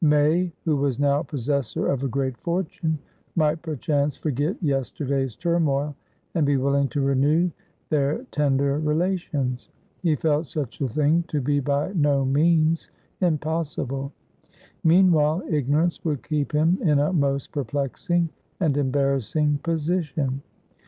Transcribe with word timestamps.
May, 0.03 0.51
who 0.65 0.77
was 0.77 0.99
now 0.99 1.21
possessor 1.21 1.85
of 1.85 2.01
a 2.01 2.07
great 2.07 2.35
fortune, 2.39 2.97
might 3.35 3.61
perchance 3.61 4.17
forget 4.17 4.57
yesterday's 4.63 5.35
turmoil, 5.35 5.95
and 6.33 6.43
be 6.43 6.57
willing 6.57 6.87
to 6.87 7.01
renew 7.01 7.51
their 7.91 8.23
tender 8.31 8.79
relations; 8.79 9.69
he 10.01 10.15
felt 10.15 10.47
such 10.47 10.81
a 10.81 10.87
thing 10.87 11.23
to 11.27 11.39
be 11.39 11.59
by 11.59 11.93
no 11.93 12.25
means 12.25 12.89
impossible. 13.19 14.11
Meanwhile, 14.83 15.43
ignorance 15.47 16.03
would 16.03 16.23
keep 16.23 16.51
him 16.51 16.79
in 16.81 16.97
a 16.97 17.13
most 17.13 17.51
perplexing 17.51 18.29
and 18.59 18.77
embarrassing 18.77 19.59
position. 19.61 20.41